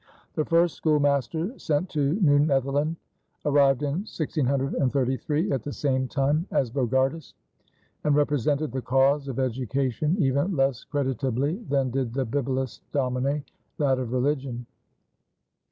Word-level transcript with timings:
The 0.33 0.45
first 0.45 0.73
schoolmaster 0.77 1.59
sent 1.59 1.87
to 1.91 2.13
New 2.21 2.39
Netherland 2.39 2.95
arrived 3.45 3.83
in 3.83 3.99
1633 4.09 5.51
at 5.51 5.61
the 5.61 5.71
same 5.71 6.07
time 6.07 6.47
as 6.49 6.71
Bogardus, 6.71 7.35
and 8.03 8.15
represented 8.15 8.71
the 8.71 8.81
cause 8.81 9.27
of 9.27 9.37
education 9.37 10.15
even 10.19 10.55
less 10.55 10.85
creditably 10.85 11.57
than 11.69 11.91
did 11.91 12.15
the 12.15 12.25
bibulous 12.25 12.81
domine 12.91 13.43
that 13.77 13.99
of 13.99 14.11
religion. 14.11 14.65